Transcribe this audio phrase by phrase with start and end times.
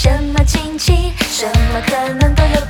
[0.00, 2.67] 什么亲戚，什么可能都有。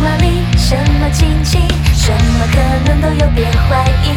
[0.00, 1.58] 华里，什么惊奇，
[1.92, 2.56] 什么可
[2.88, 4.16] 能都有别怀疑。